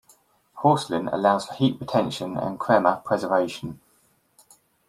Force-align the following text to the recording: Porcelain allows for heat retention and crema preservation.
Porcelain 0.55 1.07
allows 1.09 1.45
for 1.45 1.53
heat 1.53 1.79
retention 1.79 2.35
and 2.35 2.59
crema 2.59 3.03
preservation. 3.05 3.79